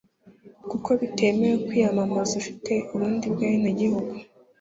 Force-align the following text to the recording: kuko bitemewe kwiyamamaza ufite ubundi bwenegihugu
kuko 0.69 0.89
bitemewe 1.01 1.57
kwiyamamaza 1.65 2.33
ufite 2.41 2.73
ubundi 2.93 3.25
bwenegihugu 3.33 4.11